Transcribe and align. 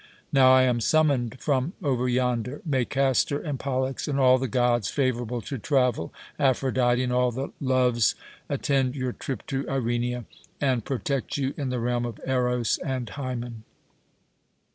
Now 0.33 0.53
I'm 0.53 0.79
summoned 0.81 1.39
from 1.39 1.73
over 1.83 2.09
yonder! 2.09 2.63
May 2.65 2.85
Castor 2.85 3.39
and 3.39 3.59
Pollux, 3.59 4.07
and 4.07 4.19
all 4.19 4.39
the 4.39 4.47
gods 4.47 4.89
favourable 4.89 5.41
to 5.41 5.59
travel, 5.59 6.11
Aphrodite, 6.39 7.03
and 7.03 7.13
all 7.13 7.31
the 7.31 7.49
Loves 7.59 8.15
attend 8.49 8.95
your 8.95 9.13
trip 9.13 9.45
to 9.45 9.63
Irenia, 9.69 10.25
and 10.59 10.83
protect 10.83 11.37
you 11.37 11.53
in 11.55 11.69
the 11.69 11.79
realm 11.79 12.05
of 12.07 12.19
Eros 12.25 12.79
and 12.79 13.09
Hymen!" 13.11 13.63